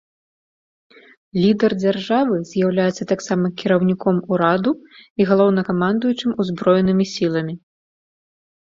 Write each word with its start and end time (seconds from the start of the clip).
Лідар 1.43 1.71
дзяржавы 1.83 2.35
з'яўляецца 2.53 3.07
таксама 3.13 3.53
кіраўніком 3.61 4.17
ураду 4.33 4.71
і 4.97 5.21
галоўнакамандуючым 5.33 6.31
узброенымі 6.41 7.05
сіламі. 7.17 7.53